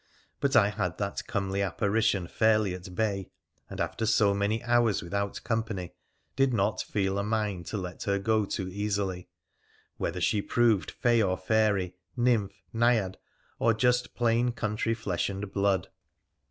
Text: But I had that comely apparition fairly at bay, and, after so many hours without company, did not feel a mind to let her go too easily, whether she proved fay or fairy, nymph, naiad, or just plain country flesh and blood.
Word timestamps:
But 0.39 0.55
I 0.55 0.69
had 0.69 0.97
that 0.97 1.27
comely 1.27 1.61
apparition 1.61 2.25
fairly 2.25 2.73
at 2.73 2.95
bay, 2.95 3.29
and, 3.69 3.79
after 3.79 4.07
so 4.07 4.33
many 4.33 4.63
hours 4.63 5.03
without 5.03 5.43
company, 5.43 5.93
did 6.35 6.55
not 6.55 6.81
feel 6.81 7.19
a 7.19 7.23
mind 7.23 7.67
to 7.67 7.77
let 7.77 8.01
her 8.05 8.17
go 8.17 8.45
too 8.45 8.67
easily, 8.67 9.29
whether 9.97 10.19
she 10.19 10.41
proved 10.41 10.89
fay 10.89 11.21
or 11.21 11.37
fairy, 11.37 11.97
nymph, 12.17 12.63
naiad, 12.73 13.19
or 13.59 13.75
just 13.75 14.15
plain 14.15 14.53
country 14.53 14.95
flesh 14.95 15.29
and 15.29 15.51
blood. 15.53 15.87